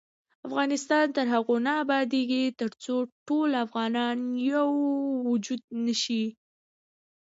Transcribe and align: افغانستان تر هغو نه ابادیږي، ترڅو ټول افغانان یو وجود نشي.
افغانستان 0.47 1.05
تر 1.15 1.25
هغو 1.33 1.55
نه 1.65 1.73
ابادیږي، 1.83 2.43
ترڅو 2.59 2.95
ټول 3.27 3.49
افغانان 3.65 4.17
یو 4.53 4.69
وجود 5.29 5.61
نشي. 5.85 6.25